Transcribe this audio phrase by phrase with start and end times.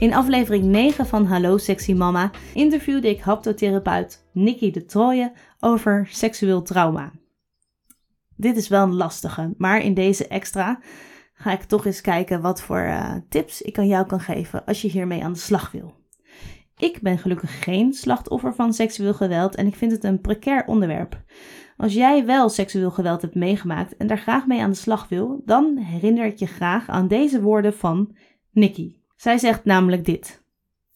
[0.00, 6.62] In aflevering 9 van Hallo Sexy Mama interviewde ik haptotherapeut Nikki de Trooijen over seksueel
[6.62, 7.12] trauma.
[8.36, 10.80] Dit is wel een lastige, maar in deze extra
[11.34, 14.82] ga ik toch eens kijken wat voor uh, tips ik aan jou kan geven als
[14.82, 15.94] je hiermee aan de slag wil.
[16.76, 21.22] Ik ben gelukkig geen slachtoffer van seksueel geweld en ik vind het een precair onderwerp.
[21.76, 25.42] Als jij wel seksueel geweld hebt meegemaakt en daar graag mee aan de slag wil,
[25.44, 28.16] dan herinner ik je graag aan deze woorden van
[28.50, 28.99] Nikki.
[29.20, 30.42] Zij zegt namelijk dit.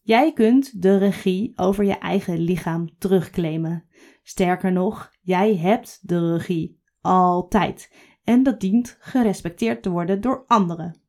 [0.01, 3.85] Jij kunt de regie over je eigen lichaam terugclaimen.
[4.23, 6.81] Sterker nog, jij hebt de regie.
[7.01, 7.93] Altijd.
[8.23, 11.01] En dat dient gerespecteerd te worden door anderen.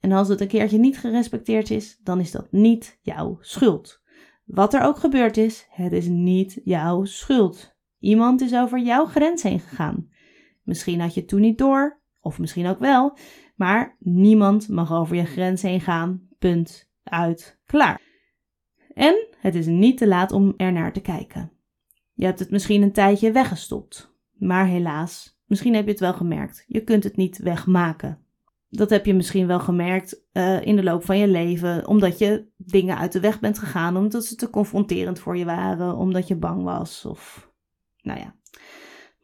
[0.00, 4.02] En als het een keertje niet gerespecteerd is, dan is dat niet jouw schuld.
[4.44, 7.76] Wat er ook gebeurd is, het is niet jouw schuld.
[7.98, 10.08] Iemand is over jouw grens heen gegaan.
[10.62, 13.16] Misschien had je het toen niet door, of misschien ook wel,
[13.56, 16.30] maar niemand mag over je grens heen gaan.
[16.42, 16.90] Punt.
[17.02, 17.60] Uit.
[17.66, 18.00] Klaar.
[18.94, 21.52] En het is niet te laat om er naar te kijken.
[22.12, 26.64] Je hebt het misschien een tijdje weggestopt, maar helaas, misschien heb je het wel gemerkt.
[26.66, 28.18] Je kunt het niet wegmaken.
[28.68, 32.46] Dat heb je misschien wel gemerkt uh, in de loop van je leven, omdat je
[32.56, 36.36] dingen uit de weg bent gegaan, omdat ze te confronterend voor je waren, omdat je
[36.36, 37.50] bang was of
[38.00, 38.34] nou ja.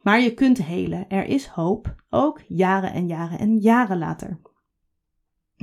[0.01, 1.09] Maar je kunt helen.
[1.09, 4.39] Er is hoop, ook jaren en jaren en jaren later.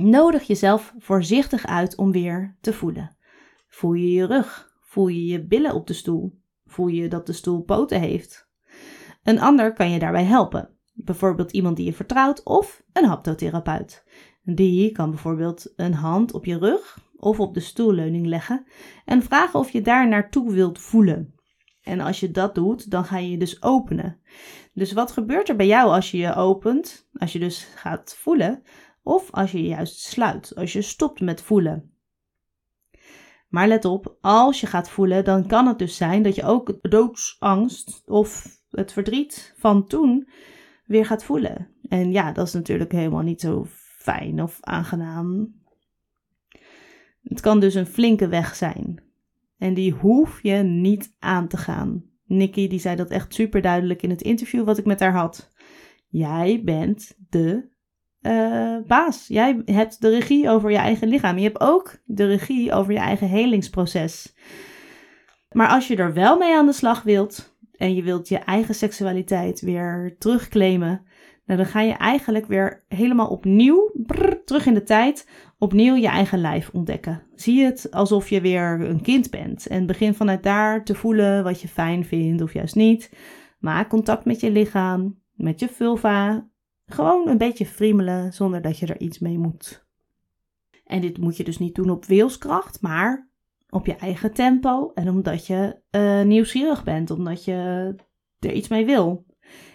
[0.01, 3.17] Nodig jezelf voorzichtig uit om weer te voelen.
[3.67, 4.75] Voel je je rug?
[4.81, 6.39] Voel je je billen op de stoel?
[6.65, 8.49] Voel je dat de stoel poten heeft?
[9.23, 10.69] Een ander kan je daarbij helpen.
[10.93, 14.03] Bijvoorbeeld iemand die je vertrouwt of een haptotherapeut.
[14.43, 18.65] Die kan bijvoorbeeld een hand op je rug of op de stoelleuning leggen
[19.05, 21.35] en vragen of je daar naartoe wilt voelen.
[21.81, 24.19] En als je dat doet, dan ga je je dus openen.
[24.73, 27.09] Dus wat gebeurt er bij jou als je je opent?
[27.13, 28.63] Als je dus gaat voelen,
[29.07, 31.91] of als je juist sluit, als je stopt met voelen.
[33.47, 36.67] Maar let op, als je gaat voelen, dan kan het dus zijn dat je ook
[36.67, 40.29] het doodsangst of het verdriet van toen
[40.85, 41.67] weer gaat voelen.
[41.89, 43.65] En ja, dat is natuurlijk helemaal niet zo
[43.97, 45.55] fijn of aangenaam.
[47.23, 49.03] Het kan dus een flinke weg zijn.
[49.57, 52.03] En die hoef je niet aan te gaan.
[52.25, 55.51] Nikki die zei dat echt super duidelijk in het interview wat ik met haar had.
[56.07, 57.69] Jij bent de
[58.27, 59.25] uh, baas.
[59.27, 61.37] Jij hebt de regie over je eigen lichaam.
[61.37, 64.35] Je hebt ook de regie over je eigen helingsproces.
[65.51, 68.75] Maar als je er wel mee aan de slag wilt en je wilt je eigen
[68.75, 71.05] seksualiteit weer terugclaimen,
[71.45, 73.91] nou, dan ga je eigenlijk weer helemaal opnieuw,
[74.45, 77.23] terug in de tijd, opnieuw je eigen lijf ontdekken.
[77.35, 81.61] Zie het alsof je weer een kind bent en begin vanuit daar te voelen wat
[81.61, 83.13] je fijn vindt of juist niet.
[83.59, 86.47] Maak contact met je lichaam, met je vulva,
[86.87, 89.85] gewoon een beetje friemelen zonder dat je er iets mee moet.
[90.85, 93.29] En dit moet je dus niet doen op wilskracht, maar
[93.69, 97.53] op je eigen tempo en omdat je uh, nieuwsgierig bent, omdat je
[98.39, 99.25] er iets mee wil.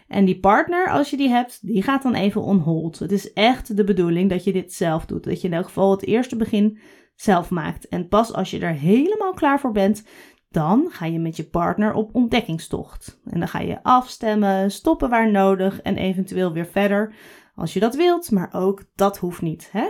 [0.07, 2.99] En die partner, als je die hebt, die gaat dan even on hold.
[2.99, 5.25] Het is echt de bedoeling dat je dit zelf doet.
[5.25, 6.79] Dat je in elk geval het eerste begin
[7.15, 7.89] zelf maakt.
[7.89, 10.05] En pas als je er helemaal klaar voor bent,
[10.53, 13.21] dan ga je met je partner op ontdekkingstocht.
[13.25, 17.15] En dan ga je afstemmen, stoppen waar nodig en eventueel weer verder
[17.55, 19.69] als je dat wilt, maar ook dat hoeft niet.
[19.73, 19.89] Hè?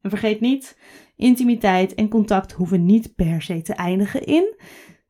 [0.00, 0.78] En vergeet niet,
[1.16, 4.56] intimiteit en contact hoeven niet per se te eindigen in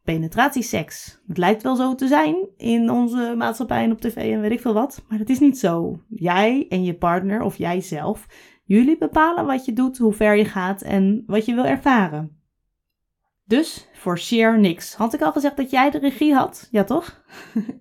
[0.05, 1.23] penetratieseks.
[1.27, 4.61] Het lijkt wel zo te zijn in onze maatschappij en op tv en weet ik
[4.61, 6.01] veel wat, maar het is niet zo.
[6.09, 8.27] Jij en je partner of jij zelf,
[8.65, 12.40] jullie bepalen wat je doet, hoe ver je gaat en wat je wil ervaren.
[13.51, 14.95] Dus forceer niks.
[14.95, 16.69] Had ik al gezegd dat jij de regie had?
[16.71, 17.25] Ja, toch?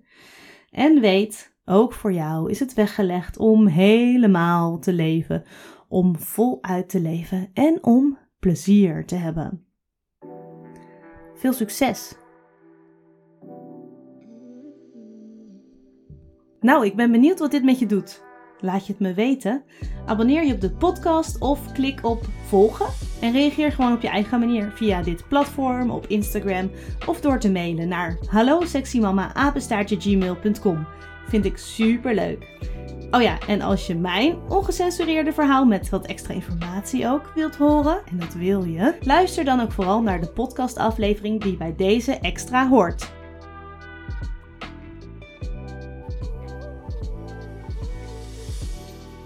[0.70, 5.44] en weet, ook voor jou is het weggelegd om helemaal te leven,
[5.88, 9.66] om voluit te leven en om plezier te hebben.
[11.34, 12.14] Veel succes!
[16.60, 18.22] Nou, ik ben benieuwd wat dit met je doet.
[18.60, 19.62] Laat je het me weten.
[20.06, 22.86] Abonneer je op de podcast of klik op volgen.
[23.20, 26.70] En reageer gewoon op je eigen manier via dit platform, op Instagram
[27.06, 28.60] of door te mailen naar hallo
[31.26, 32.46] Vind ik super leuk.
[33.10, 38.00] Oh ja, en als je mijn ongecensureerde verhaal met wat extra informatie ook wilt horen,
[38.10, 42.68] en dat wil je, luister dan ook vooral naar de podcastaflevering die bij deze extra
[42.68, 43.19] hoort.